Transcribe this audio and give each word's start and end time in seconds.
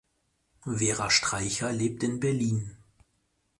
Vera 0.65 1.11
Streicher 1.11 1.71
lebt 1.71 2.01
in 2.01 2.19
Berlin. 2.19 2.75